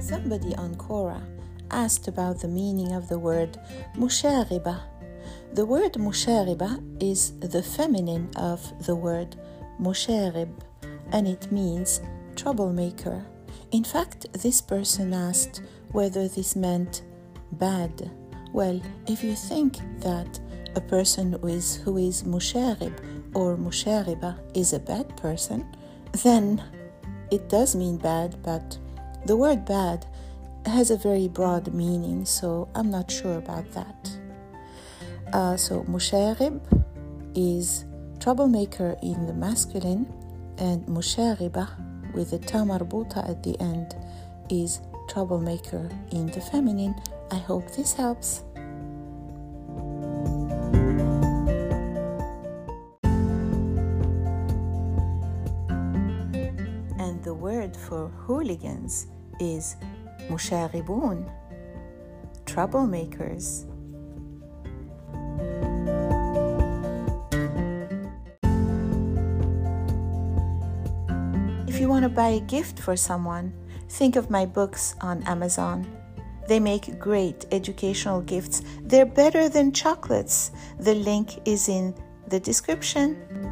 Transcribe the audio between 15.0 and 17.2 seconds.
asked whether this meant